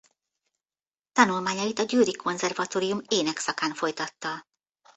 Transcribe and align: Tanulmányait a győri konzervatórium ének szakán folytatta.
Tanulmányait 1.11 1.79
a 1.79 1.83
győri 1.83 2.15
konzervatórium 2.15 3.01
ének 3.07 3.37
szakán 3.37 3.73
folytatta. 3.73 4.47